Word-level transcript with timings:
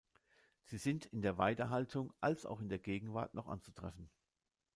Sie 0.63 0.79
sind 0.79 1.05
in 1.05 1.21
der 1.21 1.37
Weidehaltung 1.37 2.11
auch 2.21 2.59
in 2.59 2.69
der 2.69 2.79
Gegenwart 2.79 3.35
noch 3.35 3.45
anzutreffen. 3.47 4.09